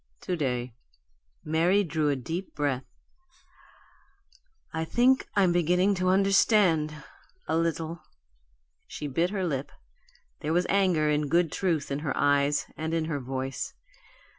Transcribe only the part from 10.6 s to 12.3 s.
anger in good truth in her